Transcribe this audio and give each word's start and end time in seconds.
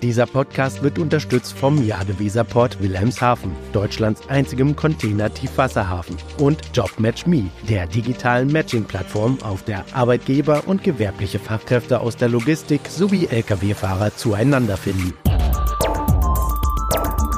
Dieser 0.00 0.26
Podcast 0.26 0.84
wird 0.84 0.96
unterstützt 1.00 1.58
vom 1.58 1.84
Jadeweserport 1.84 2.80
Wilhelmshaven, 2.80 3.50
Deutschlands 3.72 4.22
einzigem 4.28 4.76
Container-Tiefwasserhafen, 4.76 6.16
und 6.38 6.60
JobMatchMe, 6.72 7.50
der 7.68 7.88
digitalen 7.88 8.52
Matching-Plattform, 8.52 9.38
auf 9.42 9.64
der 9.64 9.84
Arbeitgeber 9.92 10.62
und 10.66 10.84
gewerbliche 10.84 11.40
Fachkräfte 11.40 11.98
aus 11.98 12.16
der 12.16 12.28
Logistik 12.28 12.82
sowie 12.88 13.26
Lkw-Fahrer 13.26 14.14
zueinander 14.14 14.76
finden. 14.76 15.14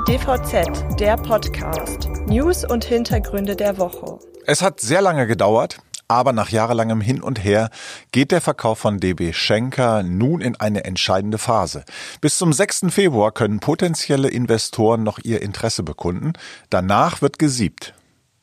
DVZ, 0.06 1.00
der 1.00 1.16
Podcast. 1.16 2.11
News 2.27 2.66
und 2.66 2.84
Hintergründe 2.84 3.56
der 3.56 3.79
Woche. 3.79 4.18
Es 4.45 4.61
hat 4.61 4.80
sehr 4.80 5.00
lange 5.00 5.27
gedauert, 5.27 5.79
aber 6.11 6.32
nach 6.32 6.50
jahrelangem 6.50 7.00
Hin 7.00 7.22
und 7.22 7.43
Her 7.43 7.70
geht 8.11 8.32
der 8.32 8.40
Verkauf 8.40 8.80
von 8.80 8.98
DB 8.98 9.32
Schenker 9.32 10.02
nun 10.02 10.40
in 10.40 10.56
eine 10.56 10.84
entscheidende 10.84 11.38
Phase. 11.38 11.84
Bis 12.20 12.36
zum 12.36 12.52
6. 12.52 12.86
Februar 12.88 13.30
können 13.30 13.61
potenzielle 13.61 14.29
Investoren 14.29 15.04
noch 15.04 15.21
ihr 15.22 15.40
Interesse 15.40 15.85
bekunden. 15.85 16.32
Danach 16.68 17.22
wird 17.22 17.38
gesiebt. 17.38 17.94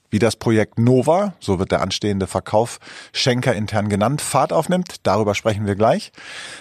Wie 0.10 0.20
das 0.20 0.38
Projekt 0.38 0.80
Nova, 0.80 1.34
so 1.40 1.60
wird 1.60 1.72
der 1.72 1.82
anstehende 1.82 2.28
Verkauf 2.28 2.80
Schenker 3.12 3.54
intern 3.54 3.90
genannt, 3.90 4.22
Fahrt 4.22 4.54
aufnimmt, 4.54 4.96
darüber 5.04 5.36
sprechen 5.36 5.66
wir 5.66 5.76
gleich. 5.76 6.14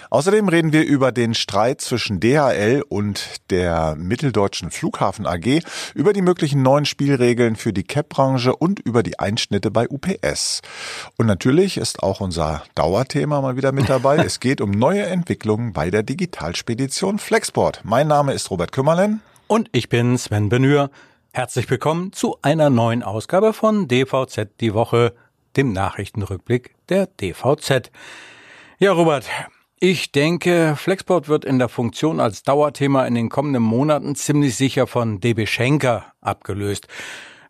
Außerdem 0.09 0.49
reden 0.49 0.73
wir 0.73 0.83
über 0.85 1.13
den 1.13 1.33
Streit 1.33 1.79
zwischen 1.79 2.19
DHL 2.19 2.83
und 2.89 3.49
der 3.49 3.95
Mitteldeutschen 3.95 4.69
Flughafen 4.69 5.25
AG, 5.25 5.61
über 5.95 6.11
die 6.11 6.21
möglichen 6.21 6.61
neuen 6.61 6.83
Spielregeln 6.85 7.55
für 7.55 7.71
die 7.71 7.83
CAP-Branche 7.83 8.53
und 8.53 8.79
über 8.79 9.01
die 9.01 9.17
Einschnitte 9.17 9.71
bei 9.71 9.87
UPS. 9.87 10.61
Und 11.17 11.27
natürlich 11.27 11.77
ist 11.77 12.03
auch 12.03 12.19
unser 12.19 12.63
Dauerthema 12.75 13.39
mal 13.39 13.55
wieder 13.55 13.71
mit 13.71 13.87
dabei. 13.87 14.17
es 14.25 14.41
geht 14.41 14.59
um 14.59 14.71
neue 14.71 15.05
Entwicklungen 15.05 15.71
bei 15.71 15.89
der 15.89 16.03
Digitalspedition 16.03 17.17
Flexport. 17.17 17.81
Mein 17.83 18.07
Name 18.07 18.33
ist 18.33 18.51
Robert 18.51 18.73
Kümmerlen. 18.73 19.21
Und 19.47 19.69
ich 19.71 19.87
bin 19.87 20.17
Sven 20.17 20.49
Benür. 20.49 20.89
Herzlich 21.37 21.69
willkommen 21.69 22.13
zu 22.13 22.39
einer 22.41 22.71
neuen 22.71 23.03
Ausgabe 23.03 23.53
von 23.53 23.87
DVZ 23.87 24.59
die 24.59 24.73
Woche, 24.73 25.13
dem 25.55 25.71
Nachrichtenrückblick 25.71 26.73
der 26.89 27.05
DVZ. 27.05 27.91
Ja, 28.79 28.91
Robert, 28.91 29.27
ich 29.79 30.11
denke, 30.11 30.73
Flexport 30.75 31.29
wird 31.29 31.45
in 31.45 31.59
der 31.59 31.69
Funktion 31.69 32.19
als 32.19 32.41
Dauerthema 32.41 33.05
in 33.05 33.13
den 33.13 33.29
kommenden 33.29 33.61
Monaten 33.61 34.15
ziemlich 34.15 34.55
sicher 34.55 34.87
von 34.87 35.19
DB 35.19 35.45
Schenker 35.45 36.05
abgelöst. 36.21 36.87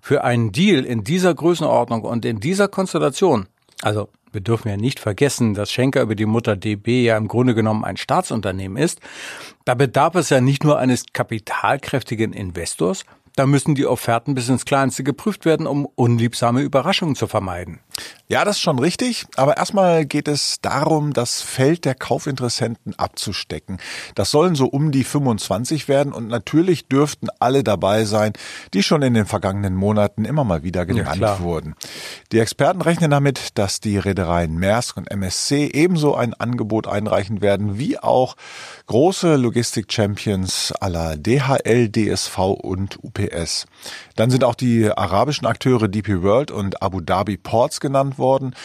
Für 0.02 0.26
einen 0.26 0.52
Deal 0.52 0.84
in 0.84 1.06
dieser 1.06 1.34
Größenordnung 1.34 2.02
und 2.02 2.26
in 2.26 2.42
dieser 2.42 2.68
Konstellation, 2.68 3.48
also 3.84 4.10
wir 4.34 4.42
dürfen 4.42 4.68
ja 4.68 4.76
nicht 4.76 5.00
vergessen, 5.00 5.54
dass 5.54 5.72
Schenker 5.72 6.02
über 6.02 6.16
die 6.16 6.26
Mutter 6.26 6.58
DB 6.58 7.06
ja 7.06 7.16
im 7.16 7.30
Grunde 7.30 7.56
genommen 7.56 7.86
ein 7.86 7.96
Staatsunternehmen 7.96 8.76
ist. 8.76 9.00
Da 9.64 9.76
bedarf 9.76 10.16
es 10.16 10.30
ja 10.30 10.42
nicht 10.42 10.66
nur 10.66 10.78
eines 10.78 11.06
kapitalkräftigen 11.14 12.34
Investors, 12.34 13.06
da 13.38 13.46
müssen 13.46 13.76
die 13.76 13.86
Offerten 13.86 14.34
bis 14.34 14.50
ins 14.50 14.66
Kleinste 14.66 15.04
geprüft 15.04 15.46
werden, 15.46 15.68
um 15.68 15.86
unliebsame 15.86 16.62
Überraschungen 16.62 17.16
zu 17.16 17.28
vermeiden. 17.28 17.80
Ja, 18.28 18.44
das 18.44 18.58
ist 18.58 18.62
schon 18.64 18.80
richtig. 18.80 19.26
Aber 19.36 19.58
erstmal 19.58 20.06
geht 20.06 20.28
es 20.28 20.60
darum, 20.60 21.14
das 21.14 21.42
Feld 21.42 21.86
der 21.86 21.94
Kaufinteressenten 21.94 22.98
abzustecken. 22.98 23.78
Das 24.16 24.32
sollen 24.32 24.56
so 24.56 24.66
um 24.66 24.92
die 24.92 25.04
25 25.04 25.88
werden 25.88 26.14
und 26.14 26.28
natürlich 26.28 26.88
dürften 26.88 27.28
alle 27.40 27.64
dabei 27.64 28.06
sein, 28.06 28.34
die 28.74 28.82
schon 28.82 29.04
in 29.04 29.14
den 29.14 29.28
vergangenen 29.28 29.76
Monaten 29.76 30.26
immer 30.26 30.44
mal 30.44 30.64
wieder 30.64 30.88
genannt 30.88 31.22
ja, 31.22 31.40
wurden. 31.40 31.76
Die 32.32 32.40
Experten 32.40 32.82
rechnen 32.82 33.12
damit, 33.12 33.58
dass 33.58 33.80
die 33.80 34.00
Reedereien 34.00 34.58
Maersk 34.58 34.98
und 34.98 35.12
MSC 35.12 35.68
ebenso 35.74 36.16
ein 36.16 36.34
Angebot 36.34 36.88
einreichen 36.88 37.42
werden, 37.42 37.78
wie 37.78 38.00
auch 38.00 38.36
große 38.88 39.36
Logistik-Champions 39.36 40.74
aller 40.74 41.18
DHL, 41.18 41.90
DSV 41.92 42.38
und 42.40 42.98
UPS. 43.04 43.27
Dann 44.16 44.30
sind 44.30 44.44
auch 44.44 44.56
die 44.56 44.92
arabischen 44.92 45.46
Akteure 45.48 45.88
DP 45.88 46.22
World 46.22 46.52
und 46.52 46.82
Abu 46.82 47.02
Dhabi 47.02 47.38
Ports 47.38 47.80
genannt 47.80 48.18
worden. 48.18 48.56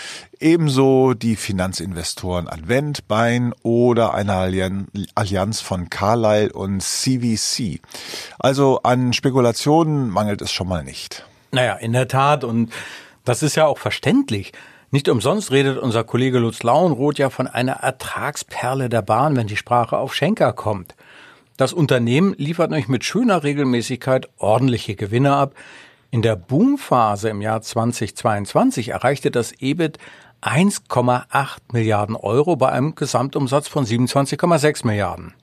Ebenso 0.41 1.15
die 1.15 1.37
Finanzinvestoren 1.37 2.49
Advent, 2.49 3.07
Bain 3.09 3.55
oder 3.63 4.15
eine 4.15 4.87
Allianz 5.15 5.61
von 5.61 5.91
Carlyle 5.91 6.53
und 6.53 6.83
CVC. 6.83 7.81
Also 8.39 8.81
an 8.83 9.13
Spekulationen 9.13 10.11
mangelt 10.11 10.43
es 10.43 10.53
schon 10.53 10.69
mal 10.69 10.85
nicht. 10.85 11.25
Naja, 11.53 11.75
in 11.75 11.93
der 11.93 12.09
Tat. 12.09 12.45
Und 12.45 12.73
das 13.25 13.43
ist 13.43 13.57
ja 13.57 13.67
auch 13.67 13.79
verständlich. 13.79 14.53
Nicht 14.91 15.09
umsonst 15.09 15.51
redet 15.51 15.79
unser 15.79 16.05
Kollege 16.05 16.39
Lutz 16.39 16.63
Lauenroth 16.63 17.19
ja 17.19 17.31
von 17.31 17.47
einer 17.47 17.75
Ertragsperle 17.75 18.91
der 18.91 19.01
Bahn, 19.01 19.37
wenn 19.37 19.47
die 19.47 19.57
Sprache 19.57 19.97
auf 19.97 20.15
Schenker 20.15 20.53
kommt. 20.53 20.95
Das 21.57 21.73
Unternehmen 21.73 22.35
liefert 22.39 22.71
nämlich 22.71 22.89
mit 22.89 23.05
schöner 23.05 23.43
Regelmäßigkeit 23.43 24.29
ordentliche 24.39 24.95
Gewinne 24.95 25.35
ab. 25.35 25.55
In 26.11 26.23
der 26.23 26.37
Boomphase 26.37 27.29
im 27.29 27.41
Jahr 27.41 27.63
2022 27.63 28.89
erreichte 28.89 29.31
das 29.31 29.53
EBIT 29.61 29.99
1,8 30.43 31.59
Milliarden 31.73 32.17
Euro 32.17 32.57
bei 32.57 32.71
einem 32.71 32.95
Gesamtumsatz 32.95 33.69
von 33.69 33.87
27,6 33.87 34.87
Milliarden. 34.87 35.35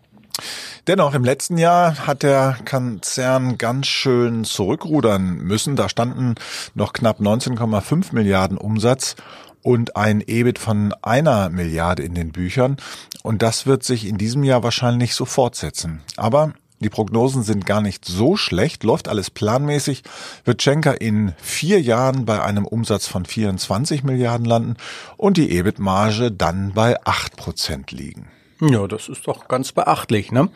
Dennoch, 0.87 1.13
im 1.13 1.23
letzten 1.23 1.57
Jahr 1.57 2.07
hat 2.07 2.23
der 2.23 2.57
Konzern 2.67 3.57
ganz 3.57 3.87
schön 3.87 4.43
zurückrudern 4.43 5.37
müssen. 5.37 5.75
Da 5.75 5.89
standen 5.89 6.35
noch 6.73 6.93
knapp 6.93 7.19
19,5 7.19 8.13
Milliarden 8.13 8.57
Umsatz 8.57 9.15
und 9.61 9.95
ein 9.95 10.21
EBIT 10.25 10.59
von 10.59 10.93
einer 11.01 11.49
Milliarde 11.49 12.03
in 12.03 12.15
den 12.15 12.31
Büchern. 12.31 12.77
Und 13.23 13.41
das 13.41 13.65
wird 13.65 13.83
sich 13.83 14.07
in 14.07 14.17
diesem 14.17 14.43
Jahr 14.43 14.63
wahrscheinlich 14.63 15.13
so 15.13 15.25
fortsetzen. 15.25 16.01
Aber 16.15 16.53
die 16.81 16.89
Prognosen 16.89 17.43
sind 17.43 17.65
gar 17.65 17.81
nicht 17.81 18.05
so 18.05 18.37
schlecht, 18.37 18.85
läuft 18.85 19.09
alles 19.09 19.29
planmäßig, 19.29 20.03
wird 20.45 20.61
Schenker 20.61 21.01
in 21.01 21.33
vier 21.37 21.81
Jahren 21.81 22.23
bei 22.23 22.41
einem 22.41 22.65
Umsatz 22.65 23.05
von 23.05 23.25
24 23.25 24.03
Milliarden 24.03 24.45
landen 24.45 24.75
und 25.17 25.35
die 25.35 25.51
EBIT-Marge 25.51 26.31
dann 26.31 26.71
bei 26.73 26.95
acht 27.03 27.35
Prozent 27.35 27.91
liegen. 27.91 28.27
Ja, 28.61 28.87
das 28.87 29.09
ist 29.09 29.27
doch 29.27 29.47
ganz 29.47 29.73
beachtlich. 29.73 30.31
Ne? 30.31 30.49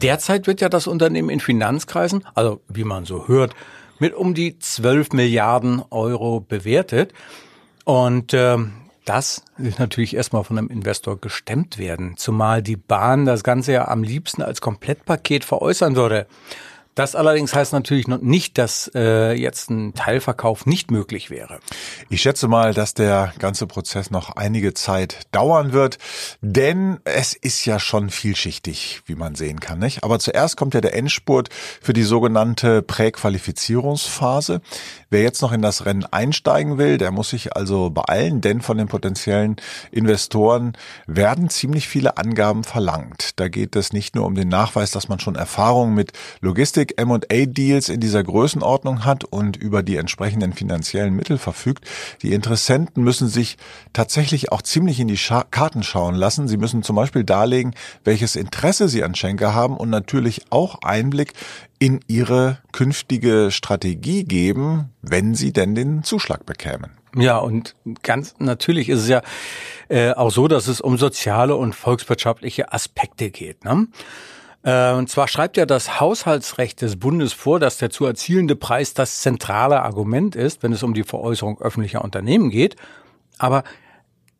Derzeit 0.00 0.46
wird 0.46 0.60
ja 0.60 0.68
das 0.70 0.86
Unternehmen 0.86 1.30
in 1.30 1.40
Finanzkreisen, 1.40 2.24
also 2.34 2.60
wie 2.68 2.84
man 2.84 3.04
so 3.04 3.28
hört, 3.28 3.54
mit 3.98 4.14
um 4.14 4.34
die 4.34 4.58
12 4.58 5.12
Milliarden 5.12 5.82
Euro 5.90 6.40
bewertet. 6.40 7.12
Und 7.84 8.32
äh, 8.32 8.58
das 9.04 9.42
will 9.56 9.74
natürlich 9.78 10.14
erstmal 10.14 10.44
von 10.44 10.58
einem 10.58 10.68
Investor 10.68 11.20
gestemmt 11.20 11.78
werden, 11.78 12.16
zumal 12.16 12.62
die 12.62 12.76
Bahn 12.76 13.26
das 13.26 13.42
Ganze 13.42 13.72
ja 13.72 13.88
am 13.88 14.02
liebsten 14.02 14.42
als 14.42 14.60
Komplettpaket 14.60 15.44
veräußern 15.44 15.96
würde. 15.96 16.26
Das 16.94 17.14
allerdings 17.14 17.54
heißt 17.54 17.72
natürlich 17.72 18.06
noch 18.06 18.20
nicht, 18.20 18.58
dass 18.58 18.90
äh, 18.94 19.32
jetzt 19.32 19.70
ein 19.70 19.94
Teilverkauf 19.94 20.66
nicht 20.66 20.90
möglich 20.90 21.30
wäre. 21.30 21.58
Ich 22.10 22.20
schätze 22.20 22.48
mal, 22.48 22.74
dass 22.74 22.92
der 22.92 23.32
ganze 23.38 23.66
Prozess 23.66 24.10
noch 24.10 24.36
einige 24.36 24.74
Zeit 24.74 25.20
dauern 25.32 25.72
wird, 25.72 25.96
denn 26.42 26.98
es 27.04 27.32
ist 27.32 27.64
ja 27.64 27.78
schon 27.78 28.10
vielschichtig, 28.10 29.02
wie 29.06 29.14
man 29.14 29.34
sehen 29.34 29.58
kann. 29.60 29.78
Nicht? 29.78 30.04
Aber 30.04 30.18
zuerst 30.18 30.58
kommt 30.58 30.74
ja 30.74 30.82
der 30.82 30.94
Endspurt 30.94 31.48
für 31.80 31.94
die 31.94 32.02
sogenannte 32.02 32.82
Präqualifizierungsphase. 32.82 34.60
Wer 35.08 35.22
jetzt 35.22 35.40
noch 35.40 35.52
in 35.52 35.62
das 35.62 35.86
Rennen 35.86 36.04
einsteigen 36.04 36.76
will, 36.76 36.98
der 36.98 37.10
muss 37.10 37.30
sich 37.30 37.56
also 37.56 37.88
beeilen, 37.88 38.42
denn 38.42 38.60
von 38.60 38.76
den 38.76 38.88
potenziellen 38.88 39.56
Investoren 39.90 40.76
werden 41.06 41.48
ziemlich 41.48 41.88
viele 41.88 42.18
Angaben 42.18 42.64
verlangt. 42.64 43.40
Da 43.40 43.48
geht 43.48 43.76
es 43.76 43.94
nicht 43.94 44.14
nur 44.14 44.26
um 44.26 44.34
den 44.34 44.48
Nachweis, 44.48 44.90
dass 44.90 45.08
man 45.08 45.20
schon 45.20 45.36
Erfahrung 45.36 45.94
mit 45.94 46.12
Logistik 46.40 46.81
Logistik 46.82 47.00
M&A-Deals 47.00 47.88
in 47.88 48.00
dieser 48.00 48.24
Größenordnung 48.24 49.04
hat 49.04 49.24
und 49.24 49.56
über 49.56 49.82
die 49.82 49.96
entsprechenden 49.96 50.52
finanziellen 50.52 51.14
Mittel 51.14 51.38
verfügt. 51.38 51.84
Die 52.22 52.32
Interessenten 52.32 53.04
müssen 53.04 53.28
sich 53.28 53.56
tatsächlich 53.92 54.50
auch 54.50 54.62
ziemlich 54.62 54.98
in 54.98 55.08
die 55.08 55.16
Scha 55.16 55.44
Karten 55.50 55.82
schauen 55.82 56.14
lassen. 56.14 56.48
Sie 56.48 56.56
müssen 56.56 56.82
zum 56.82 56.96
Beispiel 56.96 57.24
darlegen, 57.24 57.74
welches 58.04 58.36
Interesse 58.36 58.88
sie 58.88 59.04
an 59.04 59.14
Schenker 59.14 59.54
haben 59.54 59.76
und 59.76 59.90
natürlich 59.90 60.42
auch 60.50 60.82
Einblick 60.82 61.32
in 61.78 62.00
ihre 62.08 62.58
künftige 62.72 63.50
Strategie 63.50 64.24
geben, 64.24 64.90
wenn 65.02 65.34
sie 65.34 65.52
denn 65.52 65.74
den 65.74 66.02
Zuschlag 66.02 66.46
bekämen. 66.46 66.90
Ja, 67.14 67.38
und 67.38 67.76
ganz 68.02 68.34
natürlich 68.38 68.88
ist 68.88 69.00
es 69.00 69.08
ja 69.08 69.20
äh, 69.88 70.12
auch 70.12 70.30
so, 70.30 70.48
dass 70.48 70.66
es 70.66 70.80
um 70.80 70.96
soziale 70.96 71.54
und 71.56 71.74
volkswirtschaftliche 71.74 72.72
Aspekte 72.72 73.30
geht. 73.30 73.64
Ne? 73.64 73.88
Äh, 74.62 74.92
und 74.92 75.08
zwar 75.08 75.28
schreibt 75.28 75.56
ja 75.56 75.66
das 75.66 76.00
Haushaltsrecht 76.00 76.82
des 76.82 76.98
Bundes 76.98 77.32
vor, 77.32 77.58
dass 77.60 77.78
der 77.78 77.90
zu 77.90 78.06
erzielende 78.06 78.56
Preis 78.56 78.94
das 78.94 79.20
zentrale 79.20 79.82
Argument 79.82 80.36
ist, 80.36 80.62
wenn 80.62 80.72
es 80.72 80.82
um 80.82 80.94
die 80.94 81.04
Veräußerung 81.04 81.60
öffentlicher 81.60 82.02
Unternehmen 82.02 82.50
geht. 82.50 82.76
Aber 83.38 83.64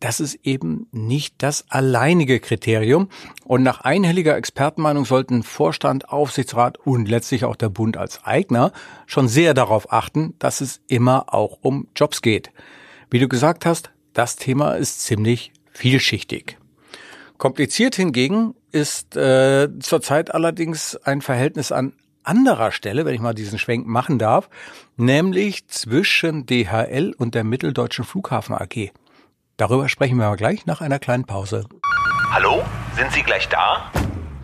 das 0.02 0.18
ist 0.18 0.34
eben 0.42 0.88
nicht 0.90 1.36
das 1.38 1.64
alleinige 1.68 2.40
Kriterium. 2.40 3.08
Und 3.44 3.62
nach 3.62 3.82
einhelliger 3.82 4.36
Expertenmeinung 4.36 5.04
sollten 5.04 5.44
Vorstand, 5.44 6.08
Aufsichtsrat 6.08 6.78
und 6.78 7.08
letztlich 7.08 7.44
auch 7.44 7.54
der 7.54 7.68
Bund 7.68 7.96
als 7.96 8.24
Eigner 8.24 8.72
schon 9.06 9.28
sehr 9.28 9.54
darauf 9.54 9.92
achten, 9.92 10.34
dass 10.40 10.60
es 10.60 10.80
immer 10.88 11.32
auch 11.32 11.58
um 11.62 11.86
Jobs 11.94 12.20
geht. 12.20 12.50
Wie 13.10 13.20
du 13.20 13.28
gesagt 13.28 13.64
hast, 13.64 13.92
das 14.12 14.34
Thema 14.34 14.72
ist 14.72 15.02
ziemlich 15.02 15.52
vielschichtig. 15.70 16.58
Kompliziert 17.38 17.94
hingegen 17.94 18.54
ist 18.72 19.16
äh, 19.16 19.68
zurzeit 19.80 20.34
allerdings 20.34 20.96
ein 20.96 21.20
Verhältnis 21.20 21.72
an 21.72 21.92
anderer 22.24 22.72
Stelle, 22.72 23.04
wenn 23.04 23.14
ich 23.14 23.20
mal 23.20 23.34
diesen 23.34 23.58
Schwenk 23.58 23.86
machen 23.86 24.18
darf, 24.18 24.48
nämlich 24.96 25.68
zwischen 25.68 26.46
DHL 26.46 27.14
und 27.16 27.34
der 27.34 27.44
Mitteldeutschen 27.44 28.04
Flughafen 28.04 28.54
AG. 28.54 28.90
Darüber 29.56 29.88
sprechen 29.88 30.18
wir 30.18 30.26
aber 30.26 30.36
gleich 30.36 30.66
nach 30.66 30.80
einer 30.80 30.98
kleinen 30.98 31.24
Pause. 31.24 31.66
Hallo, 32.30 32.62
sind 32.96 33.12
Sie 33.12 33.22
gleich 33.22 33.48
da? 33.48 33.90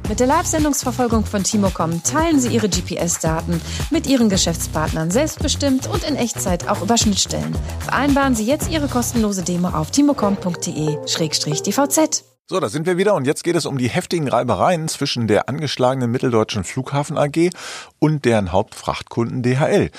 Mit 0.08 0.20
der 0.20 0.26
Live-Sendungsverfolgung 0.26 1.26
von 1.26 1.44
Timocom 1.44 2.02
teilen 2.02 2.40
Sie 2.40 2.48
Ihre 2.48 2.68
GPS-Daten 2.68 3.60
mit 3.90 4.06
Ihren 4.06 4.30
Geschäftspartnern 4.30 5.10
selbstbestimmt 5.10 5.86
und 5.86 6.02
in 6.02 6.16
Echtzeit 6.16 6.68
auch 6.68 6.80
über 6.80 6.96
Schnittstellen. 6.96 7.54
Vereinbaren 7.80 8.34
Sie 8.34 8.46
jetzt 8.46 8.70
Ihre 8.70 8.88
kostenlose 8.88 9.42
Demo 9.42 9.68
auf 9.68 9.90
timocom.de-dvz. 9.90 12.37
So, 12.50 12.60
da 12.60 12.70
sind 12.70 12.86
wir 12.86 12.96
wieder 12.96 13.14
und 13.14 13.26
jetzt 13.26 13.44
geht 13.44 13.56
es 13.56 13.66
um 13.66 13.76
die 13.76 13.90
heftigen 13.90 14.26
Reibereien 14.26 14.88
zwischen 14.88 15.26
der 15.26 15.50
angeschlagenen 15.50 16.10
Mitteldeutschen 16.10 16.64
Flughafen 16.64 17.18
AG 17.18 17.50
und 17.98 18.24
deren 18.24 18.52
Hauptfrachtkunden 18.52 19.42
DHL. 19.42 19.90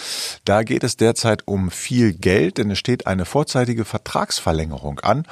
Da 0.45 0.63
geht 0.63 0.83
es 0.83 0.97
derzeit 0.97 1.43
um 1.47 1.69
viel 1.69 2.11
Geld, 2.11 2.57
denn 2.57 2.71
es 2.71 2.79
steht 2.79 3.05
eine 3.05 3.25
vorzeitige 3.25 3.85
Vertragsverlängerung 3.85 4.99
an. 5.01 5.27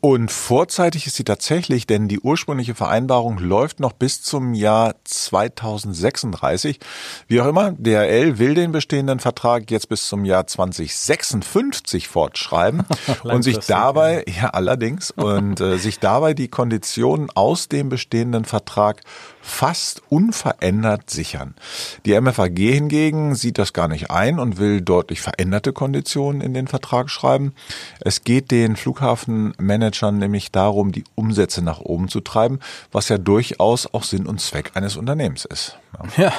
Und 0.00 0.32
vorzeitig 0.32 1.06
ist 1.06 1.16
sie 1.16 1.24
tatsächlich, 1.24 1.86
denn 1.86 2.08
die 2.08 2.20
ursprüngliche 2.20 2.74
Vereinbarung 2.74 3.36
läuft 3.36 3.78
noch 3.78 3.92
bis 3.92 4.22
zum 4.22 4.54
Jahr 4.54 4.94
2036. 5.04 6.80
Wie 7.28 7.42
auch 7.42 7.48
immer, 7.48 7.72
DHL 7.72 8.38
will 8.38 8.54
den 8.54 8.72
bestehenden 8.72 9.20
Vertrag 9.20 9.70
jetzt 9.70 9.90
bis 9.90 10.08
zum 10.08 10.24
Jahr 10.24 10.46
2056 10.46 12.08
fortschreiben 12.08 12.84
und 13.24 13.42
sich 13.42 13.58
dabei, 13.58 14.24
ja 14.40 14.48
allerdings, 14.48 15.10
und 15.10 15.60
äh, 15.60 15.76
sich 15.76 15.98
dabei 15.98 16.32
die 16.32 16.45
die 16.46 16.50
Konditionen 16.50 17.28
aus 17.34 17.68
dem 17.68 17.88
bestehenden 17.88 18.44
Vertrag 18.44 19.00
fast 19.40 20.00
unverändert 20.10 21.10
sichern. 21.10 21.56
Die 22.04 22.18
MFAG 22.20 22.56
hingegen 22.56 23.34
sieht 23.34 23.58
das 23.58 23.72
gar 23.72 23.88
nicht 23.88 24.12
ein 24.12 24.38
und 24.38 24.58
will 24.58 24.80
deutlich 24.80 25.20
veränderte 25.20 25.72
Konditionen 25.72 26.40
in 26.40 26.54
den 26.54 26.68
Vertrag 26.68 27.10
schreiben. 27.10 27.52
Es 28.00 28.22
geht 28.22 28.52
den 28.52 28.76
Flughafenmanagern 28.76 30.18
nämlich 30.18 30.52
darum, 30.52 30.92
die 30.92 31.02
Umsätze 31.16 31.62
nach 31.62 31.80
oben 31.80 32.08
zu 32.08 32.20
treiben, 32.20 32.60
was 32.92 33.08
ja 33.08 33.18
durchaus 33.18 33.92
auch 33.92 34.04
Sinn 34.04 34.26
und 34.26 34.40
Zweck 34.40 34.70
eines 34.74 34.96
Unternehmens 34.96 35.44
ist. 35.44 35.76
Ja, 36.16 36.32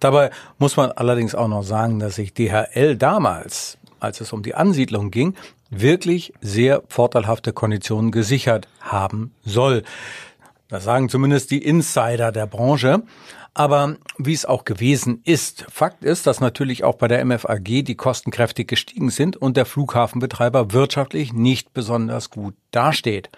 dabei 0.00 0.30
muss 0.58 0.76
man 0.76 0.92
allerdings 0.92 1.34
auch 1.34 1.48
noch 1.48 1.64
sagen, 1.64 1.98
dass 1.98 2.14
sich 2.16 2.32
DHL 2.32 2.96
damals 2.96 3.78
als 4.00 4.20
es 4.20 4.32
um 4.32 4.42
die 4.42 4.54
Ansiedlung 4.54 5.10
ging, 5.10 5.34
wirklich 5.70 6.32
sehr 6.40 6.82
vorteilhafte 6.88 7.52
Konditionen 7.52 8.10
gesichert 8.10 8.68
haben 8.80 9.32
soll. 9.44 9.84
Das 10.68 10.84
sagen 10.84 11.08
zumindest 11.08 11.50
die 11.50 11.64
Insider 11.64 12.32
der 12.32 12.46
Branche. 12.46 13.02
Aber 13.52 13.96
wie 14.16 14.32
es 14.32 14.44
auch 14.44 14.64
gewesen 14.64 15.22
ist, 15.24 15.66
Fakt 15.68 16.04
ist, 16.04 16.26
dass 16.26 16.40
natürlich 16.40 16.84
auch 16.84 16.94
bei 16.94 17.08
der 17.08 17.24
MFAG 17.24 17.64
die 17.64 17.96
Kosten 17.96 18.30
kräftig 18.30 18.68
gestiegen 18.68 19.10
sind 19.10 19.36
und 19.36 19.56
der 19.56 19.66
Flughafenbetreiber 19.66 20.72
wirtschaftlich 20.72 21.32
nicht 21.32 21.72
besonders 21.72 22.30
gut 22.30 22.54
dasteht. 22.70 23.30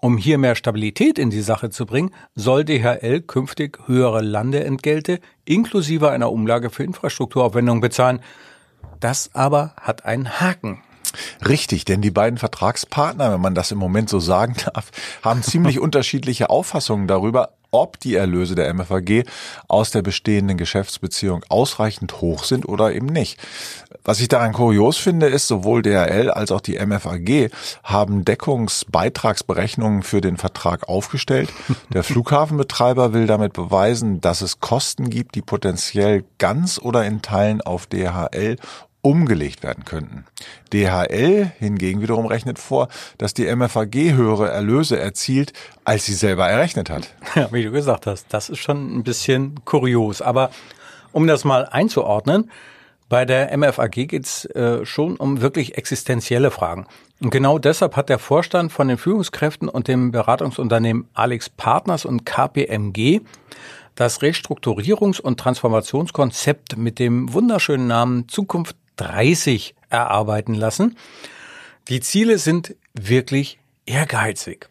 Um 0.00 0.18
hier 0.18 0.36
mehr 0.36 0.56
Stabilität 0.56 1.16
in 1.16 1.30
die 1.30 1.42
Sache 1.42 1.70
zu 1.70 1.86
bringen, 1.86 2.10
soll 2.34 2.64
DHL 2.64 3.20
künftig 3.20 3.78
höhere 3.86 4.20
Landeentgelte 4.20 5.20
inklusive 5.44 6.10
einer 6.10 6.32
Umlage 6.32 6.70
für 6.70 6.82
Infrastrukturaufwendungen 6.82 7.80
bezahlen. 7.80 8.18
Das 8.98 9.32
aber 9.32 9.76
hat 9.80 10.04
einen 10.04 10.40
Haken. 10.40 10.82
Richtig, 11.46 11.84
denn 11.84 12.02
die 12.02 12.10
beiden 12.10 12.38
Vertragspartner, 12.38 13.32
wenn 13.32 13.40
man 13.40 13.54
das 13.54 13.70
im 13.70 13.78
Moment 13.78 14.08
so 14.08 14.20
sagen 14.20 14.54
darf, 14.64 14.90
haben 15.22 15.42
ziemlich 15.42 15.78
unterschiedliche 15.78 16.50
Auffassungen 16.50 17.06
darüber, 17.06 17.50
ob 17.72 17.98
die 17.98 18.14
Erlöse 18.14 18.54
der 18.54 18.72
MFAG 18.72 19.24
aus 19.66 19.90
der 19.90 20.02
bestehenden 20.02 20.58
Geschäftsbeziehung 20.58 21.42
ausreichend 21.48 22.20
hoch 22.20 22.44
sind 22.44 22.68
oder 22.68 22.92
eben 22.92 23.06
nicht. 23.06 23.40
Was 24.04 24.20
ich 24.20 24.28
daran 24.28 24.52
kurios 24.52 24.98
finde, 24.98 25.26
ist, 25.26 25.48
sowohl 25.48 25.82
DRL 25.82 26.30
als 26.30 26.52
auch 26.52 26.60
die 26.60 26.78
MFAG 26.78 27.50
haben 27.82 28.24
Deckungsbeitragsberechnungen 28.24 30.02
für 30.02 30.20
den 30.20 30.36
Vertrag 30.36 30.88
aufgestellt. 30.88 31.48
Der 31.92 32.02
Flughafenbetreiber 32.04 33.14
will 33.14 33.26
damit 33.26 33.54
beweisen, 33.54 34.20
dass 34.20 34.42
es 34.42 34.60
Kosten 34.60 35.08
gibt, 35.08 35.34
die 35.34 35.42
potenziell 35.42 36.24
ganz 36.38 36.78
oder 36.78 37.06
in 37.06 37.22
Teilen 37.22 37.62
auf 37.62 37.86
DHL 37.86 38.56
umgelegt 39.02 39.62
werden 39.64 39.84
könnten. 39.84 40.24
DHL 40.72 41.50
hingegen 41.58 42.00
wiederum 42.00 42.26
rechnet 42.26 42.58
vor, 42.58 42.88
dass 43.18 43.34
die 43.34 43.54
MFAG 43.54 43.94
höhere 43.94 44.48
Erlöse 44.48 44.98
erzielt, 44.98 45.52
als 45.84 46.06
sie 46.06 46.14
selber 46.14 46.48
errechnet 46.48 46.88
hat. 46.88 47.14
Ja, 47.34 47.50
wie 47.50 47.64
du 47.64 47.70
gesagt 47.70 48.06
hast, 48.06 48.26
das 48.30 48.48
ist 48.48 48.58
schon 48.58 48.98
ein 48.98 49.02
bisschen 49.02 49.64
kurios. 49.64 50.22
Aber 50.22 50.50
um 51.12 51.26
das 51.26 51.44
mal 51.44 51.66
einzuordnen, 51.66 52.50
bei 53.08 53.24
der 53.24 53.56
MFAG 53.56 53.90
geht 53.90 54.24
es 54.24 54.44
äh, 54.46 54.86
schon 54.86 55.16
um 55.16 55.40
wirklich 55.40 55.76
existenzielle 55.76 56.50
Fragen. 56.50 56.86
Und 57.20 57.30
genau 57.30 57.58
deshalb 57.58 57.96
hat 57.96 58.08
der 58.08 58.18
Vorstand 58.18 58.72
von 58.72 58.88
den 58.88 58.98
Führungskräften 58.98 59.68
und 59.68 59.88
dem 59.88 60.12
Beratungsunternehmen 60.12 61.08
Alex 61.14 61.48
Partners 61.48 62.04
und 62.04 62.24
KPMG 62.24 63.20
das 63.94 64.20
Restrukturierungs- 64.20 65.20
und 65.20 65.38
Transformationskonzept 65.38 66.76
mit 66.76 66.98
dem 66.98 67.32
wunderschönen 67.32 67.86
Namen 67.86 68.28
Zukunft 68.28 68.76
30 68.96 69.74
erarbeiten 69.88 70.54
lassen. 70.54 70.96
Die 71.88 72.00
Ziele 72.00 72.38
sind 72.38 72.76
wirklich 72.94 73.58
ehrgeizig. 73.86 74.68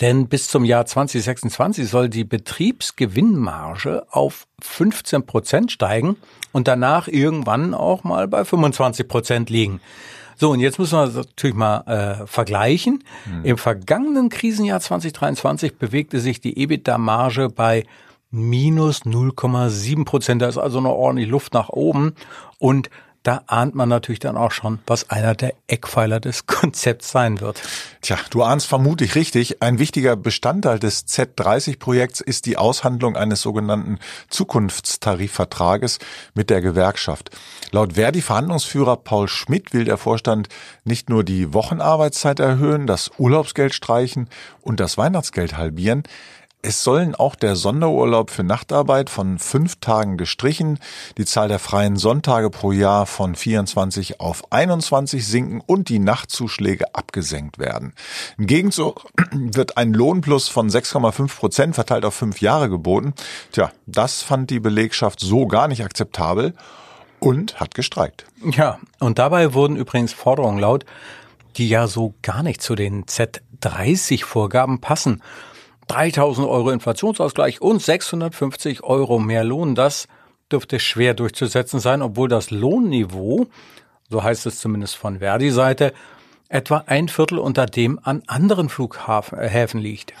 Denn 0.00 0.28
bis 0.28 0.48
zum 0.48 0.64
Jahr 0.64 0.84
2026 0.84 1.88
soll 1.88 2.08
die 2.08 2.24
Betriebsgewinnmarge 2.24 4.06
auf 4.10 4.46
15 4.60 5.24
Prozent 5.24 5.72
steigen 5.72 6.16
und 6.52 6.68
danach 6.68 7.08
irgendwann 7.08 7.74
auch 7.74 8.04
mal 8.04 8.28
bei 8.28 8.44
25 8.44 9.08
Prozent 9.08 9.50
liegen. 9.50 9.80
So, 10.36 10.50
und 10.50 10.60
jetzt 10.60 10.78
müssen 10.78 10.96
wir 10.96 11.06
das 11.06 11.14
natürlich 11.14 11.56
mal 11.56 11.80
äh, 12.22 12.26
vergleichen. 12.26 13.02
Mhm. 13.26 13.44
Im 13.44 13.58
vergangenen 13.58 14.28
Krisenjahr 14.28 14.78
2023 14.78 15.78
bewegte 15.78 16.20
sich 16.20 16.40
die 16.40 16.56
EBITDA-Marge 16.56 17.48
bei 17.48 17.84
minus 18.30 19.02
0,7 19.02 20.04
Prozent. 20.04 20.42
Da 20.42 20.48
ist 20.48 20.58
also 20.58 20.80
noch 20.80 20.92
ordentlich 20.92 21.28
Luft 21.28 21.54
nach 21.54 21.70
oben. 21.70 22.14
Und 22.58 22.88
da 23.28 23.42
ahnt 23.46 23.74
man 23.74 23.90
natürlich 23.90 24.20
dann 24.20 24.38
auch 24.38 24.52
schon, 24.52 24.78
was 24.86 25.10
einer 25.10 25.34
der 25.34 25.52
Eckpfeiler 25.66 26.18
des 26.18 26.46
Konzepts 26.46 27.10
sein 27.10 27.42
wird. 27.42 27.60
Tja, 28.00 28.16
du 28.30 28.42
ahnst 28.42 28.66
vermutlich 28.66 29.16
richtig. 29.16 29.60
Ein 29.60 29.78
wichtiger 29.78 30.16
Bestandteil 30.16 30.78
des 30.78 31.06
Z30-Projekts 31.06 32.22
ist 32.22 32.46
die 32.46 32.56
Aushandlung 32.56 33.16
eines 33.16 33.42
sogenannten 33.42 33.98
Zukunftstarifvertrages 34.30 35.98
mit 36.32 36.48
der 36.48 36.62
Gewerkschaft. 36.62 37.28
Laut 37.70 37.96
Verdi-Verhandlungsführer 37.96 38.96
Paul 38.96 39.28
Schmidt 39.28 39.74
will 39.74 39.84
der 39.84 39.98
Vorstand 39.98 40.48
nicht 40.84 41.10
nur 41.10 41.22
die 41.22 41.52
Wochenarbeitszeit 41.52 42.40
erhöhen, 42.40 42.86
das 42.86 43.10
Urlaubsgeld 43.18 43.74
streichen 43.74 44.30
und 44.62 44.80
das 44.80 44.96
Weihnachtsgeld 44.96 45.58
halbieren. 45.58 46.02
Es 46.60 46.82
sollen 46.82 47.14
auch 47.14 47.36
der 47.36 47.54
Sonderurlaub 47.54 48.30
für 48.30 48.42
Nachtarbeit 48.42 49.10
von 49.10 49.38
fünf 49.38 49.76
Tagen 49.76 50.16
gestrichen, 50.16 50.80
die 51.16 51.24
Zahl 51.24 51.46
der 51.46 51.60
freien 51.60 51.94
Sonntage 51.94 52.50
pro 52.50 52.72
Jahr 52.72 53.06
von 53.06 53.36
24 53.36 54.18
auf 54.18 54.50
21 54.50 55.24
sinken 55.24 55.62
und 55.64 55.88
die 55.88 56.00
Nachtzuschläge 56.00 56.96
abgesenkt 56.96 57.58
werden. 57.58 57.94
Im 58.38 58.48
Gegenzug 58.48 59.06
wird 59.32 59.76
ein 59.76 59.92
Lohnplus 59.92 60.48
von 60.48 60.68
6,5 60.68 61.36
Prozent 61.36 61.74
verteilt 61.76 62.04
auf 62.04 62.14
fünf 62.14 62.40
Jahre 62.40 62.68
geboten. 62.68 63.14
Tja, 63.52 63.70
das 63.86 64.22
fand 64.22 64.50
die 64.50 64.58
Belegschaft 64.58 65.20
so 65.20 65.46
gar 65.46 65.68
nicht 65.68 65.84
akzeptabel 65.84 66.54
und 67.20 67.60
hat 67.60 67.76
gestreikt. 67.76 68.26
Ja, 68.44 68.80
und 68.98 69.20
dabei 69.20 69.54
wurden 69.54 69.76
übrigens 69.76 70.12
Forderungen 70.12 70.58
laut, 70.58 70.84
die 71.56 71.68
ja 71.68 71.86
so 71.86 72.14
gar 72.22 72.42
nicht 72.42 72.62
zu 72.62 72.74
den 72.74 73.04
Z30-Vorgaben 73.04 74.80
passen. 74.80 75.22
3000 75.88 76.46
Euro 76.46 76.70
Inflationsausgleich 76.70 77.60
und 77.60 77.82
650 77.82 78.84
Euro 78.84 79.18
mehr 79.18 79.44
Lohn. 79.44 79.74
Das 79.74 80.06
dürfte 80.52 80.80
schwer 80.80 81.14
durchzusetzen 81.14 81.80
sein, 81.80 82.02
obwohl 82.02 82.28
das 82.28 82.50
Lohnniveau, 82.50 83.46
so 84.08 84.22
heißt 84.22 84.46
es 84.46 84.60
zumindest 84.60 84.96
von 84.96 85.18
Verdi-Seite, 85.18 85.92
etwa 86.48 86.84
ein 86.86 87.08
Viertel 87.08 87.38
unter 87.38 87.66
dem 87.66 87.98
an 88.02 88.22
anderen 88.26 88.68
Flughäfen 88.68 89.80
liegt. 89.80 90.14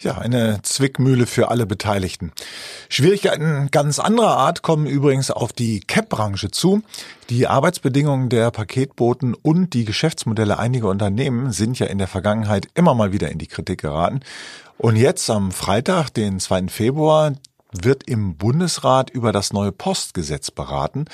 Ja, 0.00 0.18
eine 0.18 0.60
Zwickmühle 0.62 1.26
für 1.26 1.48
alle 1.48 1.64
Beteiligten. 1.64 2.32
Schwierigkeiten 2.88 3.68
ganz 3.70 4.00
anderer 4.00 4.36
Art 4.36 4.62
kommen 4.62 4.86
übrigens 4.86 5.30
auf 5.30 5.52
die 5.52 5.78
CAP-Branche 5.78 6.50
zu. 6.50 6.82
Die 7.30 7.46
Arbeitsbedingungen 7.46 8.28
der 8.28 8.50
Paketboten 8.50 9.34
und 9.34 9.74
die 9.74 9.84
Geschäftsmodelle 9.84 10.58
einiger 10.58 10.88
Unternehmen 10.88 11.52
sind 11.52 11.78
ja 11.78 11.86
in 11.86 11.98
der 11.98 12.08
Vergangenheit 12.08 12.66
immer 12.74 12.94
mal 12.94 13.12
wieder 13.12 13.30
in 13.30 13.38
die 13.38 13.46
Kritik 13.46 13.82
geraten. 13.82 14.20
Und 14.82 14.96
jetzt 14.96 15.30
am 15.30 15.52
Freitag, 15.52 16.10
den 16.10 16.40
2. 16.40 16.66
Februar, 16.66 17.34
wird 17.70 18.02
im 18.08 18.36
Bundesrat 18.36 19.10
über 19.10 19.30
das 19.30 19.52
neue 19.52 19.70
Postgesetz 19.70 20.50
beraten. 20.50 21.04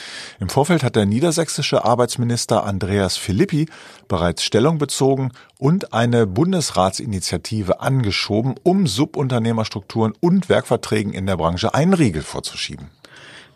Im 0.41 0.49
Vorfeld 0.49 0.83
hat 0.83 0.97
der 0.97 1.05
niedersächsische 1.05 1.85
Arbeitsminister 1.85 2.65
Andreas 2.65 3.19
Philippi 3.19 3.69
bereits 4.09 4.43
Stellung 4.43 4.79
bezogen 4.79 5.33
und 5.59 5.93
eine 5.93 6.27
Bundesratsinitiative 6.27 7.81
angeschoben, 7.81 8.55
um 8.63 8.87
Subunternehmerstrukturen 8.87 10.15
und 10.19 10.49
Werkverträgen 10.49 11.13
in 11.13 11.27
der 11.27 11.37
Branche 11.37 11.75
einen 11.75 11.93
Riegel 11.93 12.23
vorzuschieben. 12.23 12.89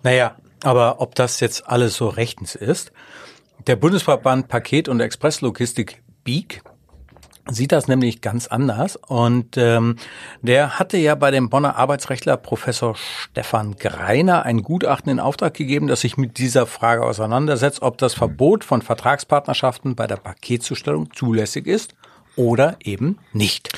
Naja, 0.03 0.37
aber 0.63 1.01
ob 1.01 1.15
das 1.15 1.41
jetzt 1.41 1.67
alles 1.67 1.95
so 1.95 2.09
rechtens 2.09 2.55
ist? 2.55 2.93
Der 3.67 3.77
Bundesverband 3.77 4.49
Paket- 4.49 4.91
und 4.91 5.01
Expresslogistik 5.01 6.03
BIG 6.23 6.61
sieht 7.51 7.73
das 7.73 7.89
nämlich 7.89 8.21
ganz 8.21 8.47
anders. 8.47 8.97
Und 8.97 9.57
ähm, 9.57 9.97
der 10.43 10.79
hatte 10.79 10.97
ja 10.97 11.15
bei 11.15 11.31
dem 11.31 11.51
Bonner 11.51 11.77
Arbeitsrechtler 11.77 12.37
Professor 12.37 12.95
Stefan 12.97 13.77
Greiner 13.77 14.45
ein 14.45 14.63
Gutachten 14.63 15.11
in 15.11 15.21
Auftrag 15.21 15.55
gegeben, 15.55 15.87
das 15.87 16.03
sich 16.03 16.17
mit 16.17 16.39
dieser 16.39 16.67
Frage 16.67 17.05
auseinandersetzt, 17.05 17.83
ob 17.83 17.99
das 17.99 18.15
Verbot 18.15 18.65
von 18.65 18.83
Vertragspartnerschaften 18.83 19.97
bei 19.97 20.07
der 20.07 20.17
Paketzustellung 20.17 21.13
zulässig 21.13 21.67
ist 21.67 21.95
oder 22.37 22.77
eben 22.83 23.19
nicht. 23.33 23.71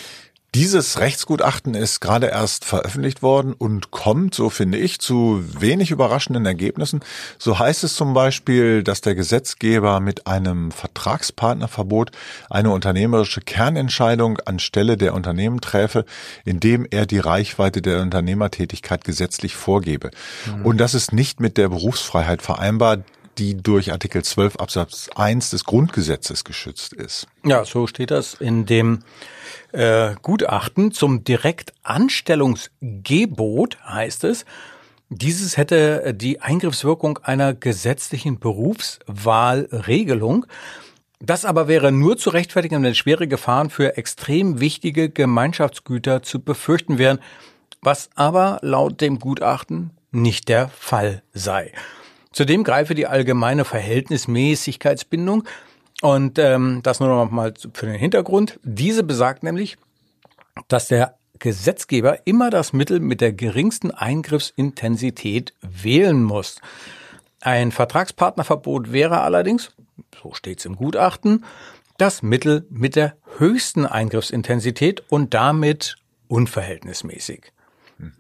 Dieses 0.54 1.00
Rechtsgutachten 1.00 1.75
ist 1.75 2.00
gerade 2.00 2.28
erst 2.28 2.64
veröffentlicht 2.64 3.23
worden 3.23 3.54
und 3.54 3.90
kommt, 3.90 4.37
so 4.37 4.50
finde 4.50 4.78
ich, 4.78 5.00
zu 5.00 5.42
wenig 5.61 5.90
überraschenden 5.90 6.46
Ergebnissen. 6.46 7.00
So 7.38 7.58
heißt 7.58 7.82
es 7.82 7.96
zum 7.96 8.14
Beispiel, 8.14 8.84
dass 8.84 9.00
der 9.00 9.16
Gesetzgeber 9.16 9.99
mit 9.99 10.28
einem 10.28 10.70
Vertragspartnerverbot 10.70 12.12
eine 12.50 12.70
unternehmerische 12.70 13.40
Kernentscheidung 13.40 14.38
anstelle 14.44 14.96
der 14.96 15.14
Unternehmen 15.14 15.61
träfe, 15.61 16.04
indem 16.44 16.87
er 16.88 17.06
die 17.06 17.18
Reichweite 17.18 17.82
der 17.82 18.00
Unternehmertätigkeit 18.00 19.02
gesetzlich 19.02 19.56
vorgebe. 19.56 20.12
Mhm. 20.46 20.66
Und 20.66 20.76
das 20.78 20.94
ist 20.94 21.12
nicht 21.12 21.40
mit 21.40 21.56
der 21.56 21.68
Berufsfreiheit 21.68 22.42
vereinbar, 22.42 22.99
die 23.38 23.56
durch 23.56 23.92
Artikel 23.92 24.24
12 24.24 24.56
Absatz 24.56 25.08
1 25.14 25.50
des 25.50 25.62
Grundgesetzes 25.64 26.42
geschützt 26.44 26.92
ist. 26.92 27.28
Ja, 27.44 27.64
so 27.64 27.86
steht 27.86 28.10
das 28.10 28.34
in 28.34 28.66
dem 28.66 29.04
äh, 29.72 30.16
Gutachten 30.22 30.90
zum 30.92 31.24
Direktanstellungsgebot 31.24 33.78
heißt 33.84 34.24
es, 34.24 34.44
dieses 35.10 35.56
hätte 35.56 36.14
die 36.14 36.40
Eingriffswirkung 36.40 37.18
einer 37.22 37.54
gesetzlichen 37.54 38.40
Berufswahlregelung. 38.40 40.46
Das 41.20 41.44
aber 41.44 41.68
wäre 41.68 41.92
nur 41.92 42.16
zu 42.16 42.30
rechtfertigen, 42.30 42.82
wenn 42.82 42.94
schwere 42.94 43.28
Gefahren 43.28 43.70
für 43.70 43.96
extrem 43.96 44.60
wichtige 44.60 45.10
Gemeinschaftsgüter 45.10 46.22
zu 46.22 46.40
befürchten 46.40 46.98
wären, 46.98 47.18
was 47.80 48.10
aber 48.14 48.58
laut 48.62 49.00
dem 49.00 49.18
Gutachten 49.18 49.90
nicht 50.10 50.48
der 50.48 50.68
Fall 50.68 51.22
sei. 51.32 51.72
Zudem 52.34 52.64
greife 52.64 52.96
die 52.96 53.06
allgemeine 53.06 53.64
Verhältnismäßigkeitsbindung 53.64 55.44
und 56.02 56.36
ähm, 56.40 56.80
das 56.82 56.98
nur 56.98 57.08
noch 57.08 57.30
mal 57.30 57.54
für 57.72 57.86
den 57.86 57.94
Hintergrund. 57.94 58.58
Diese 58.64 59.04
besagt 59.04 59.44
nämlich, 59.44 59.76
dass 60.66 60.88
der 60.88 61.16
Gesetzgeber 61.38 62.26
immer 62.26 62.50
das 62.50 62.72
Mittel 62.72 62.98
mit 62.98 63.20
der 63.20 63.32
geringsten 63.32 63.92
Eingriffsintensität 63.92 65.54
wählen 65.60 66.24
muss. 66.24 66.60
Ein 67.40 67.70
Vertragspartnerverbot 67.70 68.90
wäre 68.90 69.20
allerdings, 69.20 69.70
so 70.20 70.34
steht 70.34 70.58
es 70.58 70.64
im 70.64 70.74
Gutachten, 70.74 71.44
das 71.98 72.22
Mittel 72.22 72.66
mit 72.68 72.96
der 72.96 73.16
höchsten 73.38 73.86
Eingriffsintensität 73.86 75.04
und 75.08 75.34
damit 75.34 75.96
unverhältnismäßig. 76.26 77.53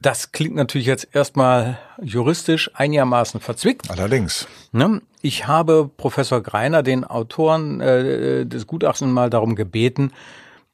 Das 0.00 0.32
klingt 0.32 0.54
natürlich 0.54 0.86
jetzt 0.86 1.08
erstmal 1.12 1.78
juristisch 2.02 2.70
einigermaßen 2.74 3.40
verzwickt. 3.40 3.90
Allerdings. 3.90 4.46
Ne? 4.72 5.02
Ich 5.22 5.46
habe 5.46 5.90
Professor 5.96 6.42
Greiner, 6.42 6.82
den 6.82 7.04
Autoren 7.04 7.80
äh, 7.80 8.46
des 8.46 8.66
Gutachtens, 8.66 9.12
mal 9.12 9.30
darum 9.30 9.54
gebeten, 9.54 10.12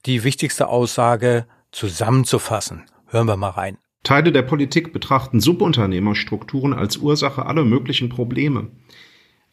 die 0.05 0.23
wichtigste 0.23 0.67
Aussage 0.67 1.45
zusammenzufassen. 1.71 2.83
Hören 3.07 3.27
wir 3.27 3.37
mal 3.37 3.49
rein. 3.49 3.77
Teile 4.03 4.31
der 4.31 4.41
Politik 4.41 4.93
betrachten 4.93 5.39
Subunternehmerstrukturen 5.39 6.73
als 6.73 6.97
Ursache 6.97 7.45
aller 7.45 7.63
möglichen 7.63 8.09
Probleme. 8.09 8.71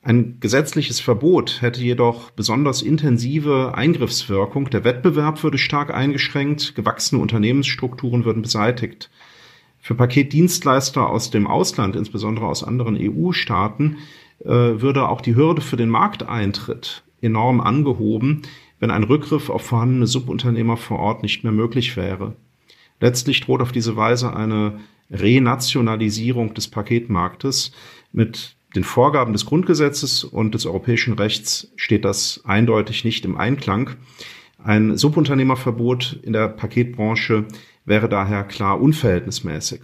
Ein 0.02 0.38
gesetzliches 0.40 1.00
Verbot 1.00 1.60
hätte 1.60 1.82
jedoch 1.82 2.30
besonders 2.30 2.82
intensive 2.82 3.72
Eingriffswirkung. 3.74 4.70
Der 4.70 4.84
Wettbewerb 4.84 5.42
würde 5.42 5.58
stark 5.58 5.92
eingeschränkt, 5.92 6.74
gewachsene 6.74 7.20
Unternehmensstrukturen 7.20 8.24
würden 8.24 8.42
beseitigt. 8.42 9.10
Für 9.88 9.94
Paketdienstleister 9.94 11.08
aus 11.08 11.30
dem 11.30 11.46
Ausland, 11.46 11.96
insbesondere 11.96 12.44
aus 12.44 12.62
anderen 12.62 12.94
EU-Staaten, 12.94 13.96
äh, 14.44 14.50
würde 14.50 15.08
auch 15.08 15.22
die 15.22 15.34
Hürde 15.34 15.62
für 15.62 15.78
den 15.78 15.88
Markteintritt 15.88 17.04
enorm 17.22 17.62
angehoben, 17.62 18.42
wenn 18.80 18.90
ein 18.90 19.04
Rückgriff 19.04 19.48
auf 19.48 19.62
vorhandene 19.62 20.06
Subunternehmer 20.06 20.76
vor 20.76 20.98
Ort 20.98 21.22
nicht 21.22 21.42
mehr 21.42 21.54
möglich 21.54 21.96
wäre. 21.96 22.36
Letztlich 23.00 23.40
droht 23.40 23.62
auf 23.62 23.72
diese 23.72 23.96
Weise 23.96 24.36
eine 24.36 24.78
Renationalisierung 25.10 26.52
des 26.52 26.68
Paketmarktes. 26.68 27.72
Mit 28.12 28.56
den 28.76 28.84
Vorgaben 28.84 29.32
des 29.32 29.46
Grundgesetzes 29.46 30.22
und 30.22 30.52
des 30.54 30.66
europäischen 30.66 31.14
Rechts 31.14 31.72
steht 31.76 32.04
das 32.04 32.42
eindeutig 32.44 33.06
nicht 33.06 33.24
im 33.24 33.38
Einklang. 33.38 33.92
Ein 34.62 34.98
Subunternehmerverbot 34.98 36.20
in 36.24 36.34
der 36.34 36.48
Paketbranche 36.48 37.46
wäre 37.88 38.08
daher 38.08 38.44
klar 38.44 38.80
unverhältnismäßig. 38.80 39.82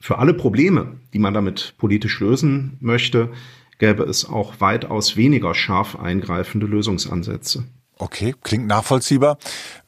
Für 0.00 0.18
alle 0.18 0.34
Probleme, 0.34 0.98
die 1.12 1.18
man 1.18 1.34
damit 1.34 1.74
politisch 1.78 2.18
lösen 2.20 2.76
möchte, 2.80 3.30
gäbe 3.78 4.04
es 4.04 4.24
auch 4.28 4.60
weitaus 4.60 5.16
weniger 5.16 5.54
scharf 5.54 5.96
eingreifende 5.96 6.66
Lösungsansätze. 6.66 7.64
Okay, 8.02 8.34
klingt 8.42 8.66
nachvollziehbar. 8.66 9.38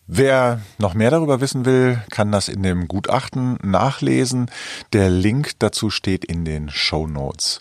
Wer 0.07 0.61
noch 0.79 0.95
mehr 0.95 1.11
darüber 1.11 1.41
wissen 1.41 1.65
will, 1.65 2.01
kann 2.13 2.31
das 2.31 2.49
in 2.49 2.63
dem 2.63 2.87
Gutachten 2.87 3.59
nachlesen. 3.65 4.53
Der 4.93 5.11
Link 5.11 5.59
dazu 5.59 5.91
steht 5.91 6.25
in 6.25 6.45
den 6.45 6.71
Show 6.71 7.09
Notes. 7.09 7.59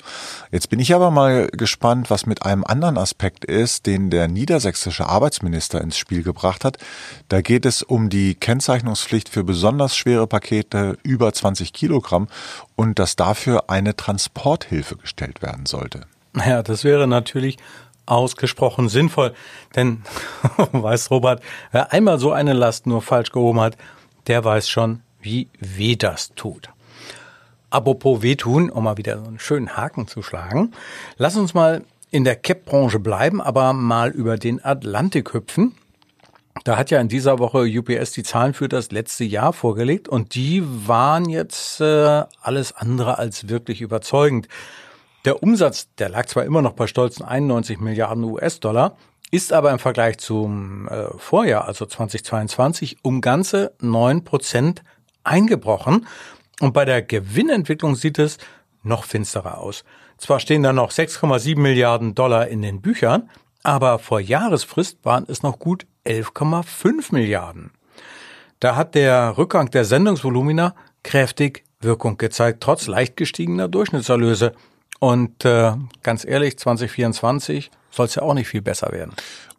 Jetzt 0.52 0.70
bin 0.70 0.80
ich 0.80 0.94
aber 0.94 1.10
mal 1.10 1.48
gespannt, 1.48 2.12
was 2.12 2.28
mit 2.28 2.46
einem 2.46 2.64
anderen 2.64 3.00
Aspekt 3.00 3.46
ist, 3.46 3.88
den 3.88 4.12
der 4.12 4.28
niedersächsische 4.28 5.08
Arbeitsminister 5.08 5.82
ins 5.82 5.98
Spiel 5.98 6.22
gebracht 6.22 6.66
hat. 6.66 6.78
Da 7.30 7.42
geht 7.42 7.66
es 7.66 7.82
um 7.82 8.12
die 8.12 8.36
Kennzeichnungspflicht 8.36 9.30
für 9.30 9.44
besonders 9.44 9.98
schwere 9.98 10.28
Pakete 10.28 11.00
über 11.02 11.34
20 11.34 11.74
Kilogramm 11.74 12.28
und 12.76 13.00
dass 13.00 13.16
dafür 13.16 13.72
eine 13.72 13.96
Transporthilfe 13.96 14.98
gestellt 14.98 15.42
werden 15.42 15.66
sollte. 15.66 16.02
Ja, 16.36 16.64
das 16.64 16.84
wäre 16.84 17.08
natürlich 17.08 17.58
ausgesprochen 18.06 18.90
sinnvoll. 18.90 19.34
Denn, 19.76 20.04
weiß 20.72 21.12
Robert, 21.12 21.42
wer 21.72 21.94
einmal 21.94 22.20
so 22.20 22.32
eine 22.32 22.54
Last 22.54 22.88
nur 22.88 23.02
falsch 23.02 23.32
gehoben 23.32 23.60
hat, 23.60 23.78
der 24.28 24.44
weiß 24.44 24.70
schon, 24.70 25.02
wie 25.22 25.48
weh 25.60 25.96
das 25.96 26.34
tut. 26.36 26.70
Apropos 27.70 28.22
wehtun, 28.22 28.70
um 28.70 28.84
mal 28.84 28.98
wieder 28.98 29.18
so 29.20 29.26
einen 29.26 29.40
schönen 29.40 29.76
Haken 29.76 30.08
zu 30.08 30.22
schlagen, 30.22 30.72
lass 31.18 31.36
uns 31.36 31.54
mal 31.54 31.84
in 32.12 32.24
der 32.24 32.36
Cap-Branche 32.36 33.00
bleiben, 33.00 33.42
aber 33.42 33.74
mal 33.74 34.12
über 34.12 34.38
den 34.38 34.64
Atlantik 34.64 35.34
hüpfen. 35.34 35.74
Da 36.64 36.78
hat 36.78 36.92
ja 36.92 37.02
in 37.02 37.08
dieser 37.08 37.40
Woche 37.40 37.62
UPS 37.62 38.12
die 38.12 38.22
Zahlen 38.22 38.54
für 38.54 38.70
das 38.70 38.92
letzte 38.92 39.24
Jahr 39.24 39.54
vorgelegt 39.54 40.08
und 40.08 40.36
die 40.36 40.64
waren 40.88 41.28
jetzt 41.28 41.82
äh, 41.82 42.24
alles 42.42 42.74
andere 42.74 43.18
als 43.18 43.50
wirklich 43.50 43.82
überzeugend. 43.82 44.48
Der 45.26 45.42
Umsatz, 45.42 45.88
der 45.96 46.10
lag 46.10 46.26
zwar 46.26 46.44
immer 46.44 46.62
noch 46.62 46.74
bei 46.74 46.86
stolzen 46.86 47.24
91 47.24 47.80
Milliarden 47.80 48.26
US-Dollar, 48.26 48.98
ist 49.32 49.54
aber 49.54 49.72
im 49.72 49.80
Vergleich 49.80 50.18
zum 50.18 50.88
äh, 50.90 51.06
Vorjahr, 51.18 51.66
also 51.66 51.86
2022, 51.86 52.98
um 53.04 53.22
ganze 53.22 53.74
neun 53.80 54.26
Prozent 54.26 54.84
eingebrochen. 55.24 56.06
Und 56.60 56.74
bei 56.74 56.84
der 56.86 57.02
Gewinnentwicklung 57.02 57.96
sieht 57.96 58.20
es 58.20 58.38
noch 58.84 59.06
finsterer 59.06 59.60
aus. 59.60 59.86
Zwar 60.18 60.40
stehen 60.40 60.62
da 60.62 60.74
noch 60.74 60.92
6,7 60.92 61.58
Milliarden 61.58 62.16
Dollar 62.16 62.48
in 62.48 62.62
den 62.62 62.82
Büchern, 62.82 63.30
aber 63.64 64.00
vor 64.00 64.20
Jahresfrist 64.20 65.00
waren 65.04 65.26
es 65.28 65.42
noch 65.42 65.58
gut 65.58 65.88
11,5 66.06 67.14
Milliarden. 67.14 67.72
Da 68.60 68.76
hat 68.76 68.94
der 68.94 69.38
Rückgang 69.38 69.72
der 69.72 69.86
Sendungsvolumina 69.86 70.76
kräftig 71.02 71.64
Wirkung 71.80 72.18
gezeigt, 72.18 72.62
trotz 72.62 72.88
leicht 72.88 73.18
gestiegener 73.18 73.68
Durchschnittserlöse. 73.68 74.54
Und 75.04 75.44
äh, 75.44 75.74
ganz 76.02 76.24
ehrlich, 76.24 76.58
2024 76.58 77.72
soll 77.92 78.06
es 78.06 78.16
ja 78.16 78.22
auch 78.22 78.34
nicht 78.34 78.48
viel 78.48 78.62
besser 78.62 78.94
werden. 78.94 79.12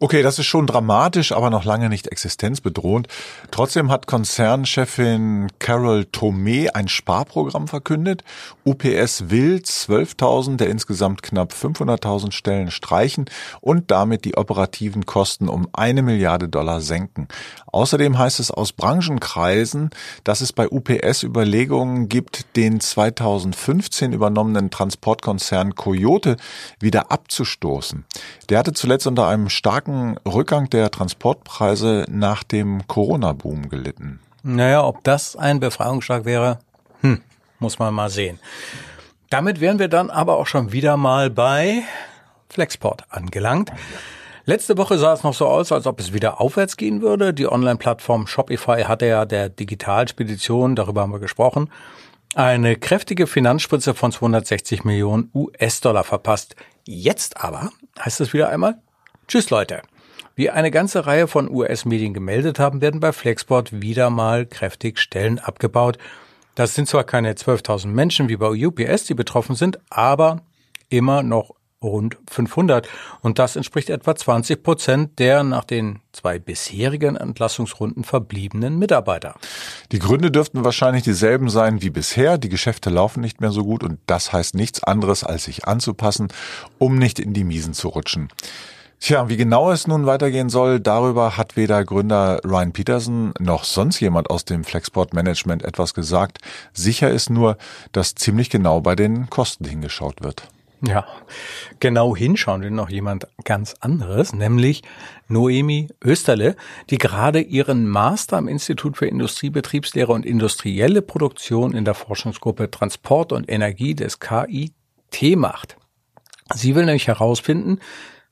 Okay, 0.05 0.21
das 0.21 0.37
ist 0.37 0.45
schon 0.45 0.67
dramatisch, 0.67 1.31
aber 1.31 1.49
noch 1.49 1.65
lange 1.65 1.89
nicht 1.89 2.09
existenzbedrohend. 2.09 3.07
Trotzdem 3.49 3.89
hat 3.89 4.05
Konzernchefin 4.05 5.47
Carol 5.57 6.01
Tomé 6.01 6.69
ein 6.69 6.87
Sparprogramm 6.87 7.67
verkündet. 7.67 8.23
UPS 8.65 9.31
will 9.31 9.63
12.000 9.65 10.57
der 10.57 10.69
insgesamt 10.69 11.23
knapp 11.23 11.53
500.000 11.53 12.33
Stellen 12.33 12.69
streichen 12.69 13.25
und 13.61 13.89
damit 13.89 14.25
die 14.25 14.37
operativen 14.37 15.07
Kosten 15.07 15.49
um 15.49 15.69
eine 15.73 16.03
Milliarde 16.03 16.49
Dollar 16.49 16.81
senken. 16.81 17.27
Außerdem 17.65 18.19
heißt 18.19 18.39
es 18.39 18.51
aus 18.51 18.73
Branchenkreisen, 18.73 19.89
dass 20.23 20.41
es 20.41 20.53
bei 20.53 20.69
UPS 20.69 21.23
Überlegungen 21.23 22.09
gibt, 22.09 22.55
den 22.55 22.79
2015 22.79 24.13
übernommenen 24.13 24.69
Transportkonzern 24.69 25.73
Coyote 25.73 26.37
wieder 26.79 27.11
abzustoßen. 27.11 28.05
Der 28.49 28.59
hatte 28.59 28.73
zuletzt 28.73 29.07
unter 29.07 29.27
einem 29.27 29.49
starken 29.49 29.94
starken 29.95 30.17
Rückgang 30.27 30.69
der 30.69 30.91
Transportpreise 30.91 32.05
nach 32.09 32.43
dem 32.43 32.85
Corona-Boom 32.87 33.69
gelitten. 33.69 34.19
Naja, 34.43 34.83
ob 34.83 35.03
das 35.03 35.35
ein 35.35 35.59
Befreiungsschlag 35.59 36.25
wäre, 36.25 36.59
hm, 37.01 37.21
muss 37.59 37.79
man 37.79 37.93
mal 37.93 38.09
sehen. 38.09 38.39
Damit 39.29 39.59
wären 39.59 39.79
wir 39.79 39.87
dann 39.87 40.09
aber 40.09 40.37
auch 40.37 40.47
schon 40.47 40.71
wieder 40.71 40.97
mal 40.97 41.29
bei 41.29 41.83
Flexport 42.49 43.05
angelangt. 43.09 43.71
Letzte 44.45 44.77
Woche 44.77 44.99
sah 44.99 45.13
es 45.13 45.23
noch 45.23 45.33
so 45.33 45.47
aus, 45.47 45.71
als 45.71 45.87
ob 45.87 45.99
es 45.99 46.13
wieder 46.13 46.39
aufwärts 46.39 46.77
gehen 46.77 47.01
würde. 47.01 47.33
Die 47.33 47.47
Online-Plattform 47.47 48.27
Shopify 48.27 48.83
hatte 48.83 49.07
ja 49.07 49.25
der 49.25 49.49
Digitalspedition, 49.49 50.75
darüber 50.75 51.01
haben 51.01 51.13
wir 51.13 51.19
gesprochen, 51.19 51.71
eine 52.35 52.75
kräftige 52.75 53.25
Finanzspritze 53.27 53.95
von 53.95 54.11
260 54.11 54.83
Millionen 54.83 55.31
US-Dollar 55.33 56.03
verpasst. 56.03 56.55
Jetzt 56.83 57.43
aber 57.43 57.71
heißt 57.99 58.21
es 58.21 58.33
wieder 58.33 58.49
einmal, 58.49 58.75
Tschüss 59.27 59.49
Leute. 59.49 59.81
Wie 60.35 60.51
eine 60.51 60.69
ganze 60.69 61.07
Reihe 61.07 61.27
von 61.27 61.49
US-Medien 61.49 62.13
gemeldet 62.13 62.59
haben, 62.59 62.81
werden 62.81 62.99
bei 62.99 63.11
Flexport 63.11 63.81
wieder 63.81 64.09
mal 64.11 64.45
kräftig 64.45 64.99
Stellen 64.99 65.39
abgebaut. 65.39 65.97
Das 66.53 66.75
sind 66.75 66.87
zwar 66.87 67.03
keine 67.05 67.33
12.000 67.33 67.87
Menschen 67.87 68.29
wie 68.29 68.37
bei 68.37 68.49
UPS, 68.49 69.05
die 69.05 69.15
betroffen 69.15 69.55
sind, 69.55 69.79
aber 69.89 70.41
immer 70.89 71.23
noch 71.23 71.55
rund 71.81 72.17
500. 72.29 72.87
Und 73.21 73.39
das 73.39 73.55
entspricht 73.55 73.89
etwa 73.89 74.15
20 74.15 74.61
Prozent 74.61 75.19
der 75.19 75.43
nach 75.43 75.63
den 75.63 76.01
zwei 76.11 76.37
bisherigen 76.37 77.15
Entlassungsrunden 77.15 78.03
verbliebenen 78.03 78.77
Mitarbeiter. 78.77 79.35
Die 79.91 79.99
Gründe 79.99 80.31
dürften 80.31 80.63
wahrscheinlich 80.63 81.03
dieselben 81.03 81.49
sein 81.49 81.81
wie 81.81 81.89
bisher. 81.89 82.37
Die 82.37 82.49
Geschäfte 82.49 82.89
laufen 82.91 83.21
nicht 83.21 83.41
mehr 83.41 83.51
so 83.51 83.63
gut 83.63 83.83
und 83.83 83.99
das 84.05 84.31
heißt 84.31 84.53
nichts 84.53 84.83
anderes, 84.83 85.23
als 85.23 85.45
sich 85.45 85.65
anzupassen, 85.65 86.27
um 86.77 86.97
nicht 86.97 87.19
in 87.19 87.33
die 87.33 87.43
Miesen 87.43 87.73
zu 87.73 87.87
rutschen. 87.89 88.29
Tja, 88.99 89.29
wie 89.29 89.37
genau 89.37 89.71
es 89.71 89.87
nun 89.87 90.05
weitergehen 90.05 90.49
soll, 90.49 90.79
darüber 90.79 91.37
hat 91.37 91.55
weder 91.55 91.83
Gründer 91.83 92.39
Ryan 92.43 92.71
Peterson 92.71 93.33
noch 93.39 93.63
sonst 93.63 93.99
jemand 93.99 94.29
aus 94.29 94.45
dem 94.45 94.63
Flexport 94.63 95.13
Management 95.13 95.63
etwas 95.63 95.93
gesagt. 95.93 96.39
Sicher 96.73 97.11
ist 97.11 97.29
nur, 97.29 97.57
dass 97.91 98.15
ziemlich 98.15 98.49
genau 98.49 98.81
bei 98.81 98.95
den 98.95 99.29
Kosten 99.29 99.65
hingeschaut 99.65 100.23
wird. 100.23 100.47
Ja, 100.81 101.05
genau 101.79 102.15
hinschauen 102.15 102.61
will 102.61 102.71
noch 102.71 102.89
jemand 102.89 103.27
ganz 103.43 103.75
anderes, 103.79 104.33
nämlich 104.33 104.83
Noemi 105.27 105.87
Österle, 106.03 106.55
die 106.89 106.97
gerade 106.97 107.39
ihren 107.41 107.87
Master 107.87 108.37
am 108.37 108.47
Institut 108.47 108.97
für 108.97 109.07
Industriebetriebslehre 109.07 110.11
und 110.11 110.25
industrielle 110.25 111.01
Produktion 111.01 111.73
in 111.73 111.85
der 111.85 111.93
Forschungsgruppe 111.93 112.69
Transport 112.69 113.31
und 113.31 113.49
Energie 113.49 113.95
des 113.95 114.19
KIT 114.19 115.37
macht. 115.37 115.77
Sie 116.53 116.75
will 116.75 116.85
nämlich 116.85 117.07
herausfinden, 117.07 117.79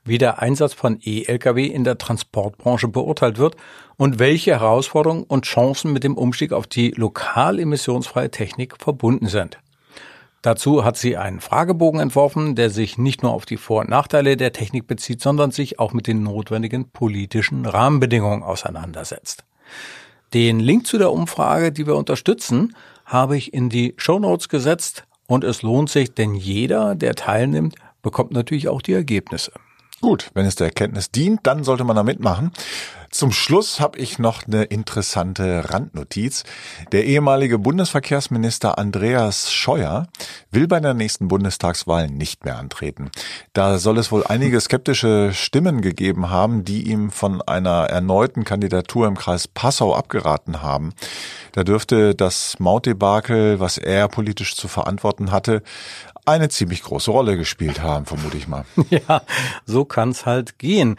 wie 0.06 0.18
der 0.18 0.42
Einsatz 0.42 0.74
von 0.74 1.00
E-Lkw 1.02 1.66
in 1.66 1.84
der 1.84 1.98
Transportbranche 1.98 2.88
beurteilt 2.88 3.38
wird 3.38 3.56
und 3.96 4.20
welche 4.20 4.52
Herausforderungen 4.52 5.24
und 5.24 5.46
Chancen 5.46 5.94
mit 5.94 6.04
dem 6.04 6.18
Umstieg 6.18 6.52
auf 6.52 6.68
die 6.68 6.92
lokal 6.92 7.60
emissionsfreie 7.60 8.32
Technik 8.32 8.76
verbunden 8.80 9.28
sind. 9.28 9.60
Dazu 10.42 10.84
hat 10.84 10.98
sie 10.98 11.16
einen 11.16 11.40
Fragebogen 11.40 12.02
entworfen, 12.02 12.56
der 12.56 12.70
sich 12.70 12.98
nicht 12.98 13.24
nur 13.24 13.32
auf 13.32 13.46
die 13.46 13.56
Vor- 13.56 13.80
und 13.80 13.90
Nachteile 13.90 14.36
der 14.36 14.52
Technik 14.52 14.88
bezieht, 14.88 15.22
sondern 15.22 15.52
sich 15.52 15.80
auch 15.80 15.94
mit 15.94 16.06
den 16.06 16.22
notwendigen 16.22 16.90
politischen 16.90 17.66
Rahmenbedingungen 17.66 18.44
auseinandersetzt. 18.44 19.46
Den 20.34 20.60
Link 20.60 20.86
zu 20.86 20.98
der 20.98 21.14
Umfrage, 21.14 21.72
die 21.72 21.88
wir 21.88 21.96
unterstützen, 21.96 22.76
habe 23.06 23.38
ich 23.38 23.54
in 23.54 23.70
die 23.70 23.94
Show 23.96 24.20
Notes 24.20 24.50
gesetzt 24.50 25.06
und 25.28 25.46
es 25.46 25.62
lohnt 25.62 25.90
sich, 25.90 26.14
denn 26.14 26.36
jeder, 26.36 26.96
der 26.96 27.16
teilnimmt, 27.16 27.76
bekommt 28.02 28.32
natürlich 28.32 28.68
auch 28.68 28.82
die 28.82 28.94
Ergebnisse. 28.94 29.54
Gut, 30.04 30.32
wenn 30.34 30.46
es 30.46 30.56
der 30.56 30.68
Erkenntnis 30.68 31.12
dient, 31.12 31.40
dann 31.44 31.64
sollte 31.64 31.86
man 31.86 31.96
da 31.96 32.04
mitmachen. 32.04 32.52
Zum 33.10 33.32
Schluss 33.32 33.80
habe 33.80 34.00
ich 34.00 34.20
noch 34.20 34.46
eine 34.46 34.64
interessante 34.64 35.70
Randnotiz. 35.70 36.44
Der 36.92 37.06
ehemalige 37.06 37.58
Bundesverkehrsminister 37.58 38.78
Andreas 38.78 39.54
Scheuer 39.54 40.08
will 40.52 40.68
bei 40.68 40.82
der 40.82 40.94
nächsten 40.94 41.30
Bundestagswahl 41.30 42.10
nicht 42.10 42.44
mehr 42.44 42.58
antreten. 42.58 43.12
Da 43.54 43.78
soll 43.78 43.98
es 43.98 44.12
wohl 44.12 44.26
einige 44.28 44.60
skeptische 44.60 45.32
Stimmen 45.32 45.80
gegeben 45.82 46.32
haben, 46.32 46.66
die 46.66 46.90
ihm 46.90 47.10
von 47.10 47.42
einer 47.42 47.86
erneuten 47.86 48.44
Kandidatur 48.44 49.08
im 49.08 49.16
Kreis 49.16 49.48
Passau 49.48 49.96
abgeraten 49.96 50.62
haben. 50.62 50.94
Da 51.54 51.64
dürfte 51.64 52.16
das 52.16 52.56
Mautdebakel, 52.60 53.60
was 53.60 53.78
er 53.78 54.08
politisch 54.08 54.56
zu 54.58 54.68
verantworten 54.68 55.32
hatte, 55.32 55.62
eine 56.26 56.50
ziemlich 56.50 56.84
große 56.84 57.12
Rolle 57.12 57.38
gespielt 57.38 57.82
haben, 57.82 58.06
vermute 58.06 58.38
ich 58.38 58.48
mal. 58.48 58.66
Ja, 58.90 59.22
so 59.66 59.86
kann's 59.86 60.26
halt 60.26 60.60
gehen. 60.60 60.98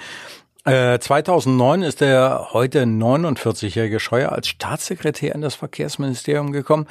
Äh, 0.65 0.99
2009 0.99 1.83
ist 1.83 2.01
der 2.01 2.49
heute 2.53 2.85
49-jährige 2.85 4.01
Scheuer 4.01 4.33
als 4.33 4.49
Staatssekretär 4.49 5.35
in 5.35 5.43
das 5.43 5.55
Verkehrsministerium 5.55 6.53
gekommen. 6.53 6.87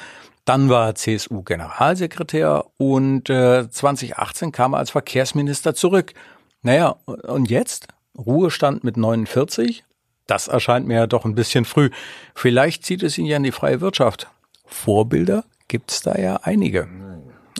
Dann 0.46 0.70
war 0.70 0.88
er 0.88 0.96
CSU-Generalsekretär 0.96 2.66
und 2.78 3.30
äh, 3.30 3.70
2018 3.70 4.52
kam 4.52 4.74
er 4.74 4.80
als 4.80 4.92
Verkehrsminister 4.92 5.74
zurück. 5.74 6.14
Naja, 6.62 6.96
und 7.06 7.50
jetzt? 7.50 7.88
Ruhestand 8.18 8.84
mit 8.84 8.96
49? 8.98 9.84
Das 10.28 10.48
erscheint 10.48 10.88
mir 10.88 10.96
ja 10.96 11.08
doch 11.08 11.26
ein 11.26 11.36
bisschen 11.36 11.66
früh. 11.66 11.90
Vielleicht 12.36 12.86
zieht 12.86 13.04
es 13.04 13.18
ihn 13.18 13.26
ja 13.26 13.38
in 13.38 13.44
die 13.44 13.52
freie 13.52 13.82
Wirtschaft. 13.82 14.28
Vorbilder 14.66 15.46
gibt's 15.68 16.02
da 16.02 16.16
ja 16.16 16.40
einige. 16.44 16.88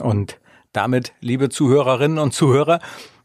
Und 0.00 0.38
damit, 0.74 1.12
liebe 1.20 1.48
Zuhörerinnen 1.48 2.18
und 2.18 2.34
Zuhörer, 2.34 2.80